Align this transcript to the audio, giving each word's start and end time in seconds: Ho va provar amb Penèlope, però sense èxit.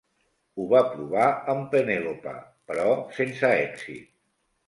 Ho 0.61 0.63
va 0.69 0.79
provar 0.93 1.25
amb 1.53 1.67
Penèlope, 1.75 2.33
però 2.71 2.87
sense 3.19 3.53
èxit. 3.69 4.09